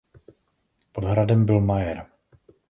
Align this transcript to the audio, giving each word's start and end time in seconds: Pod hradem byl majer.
Pod 0.91 1.03
hradem 1.03 1.45
byl 1.45 1.59
majer. 1.61 2.05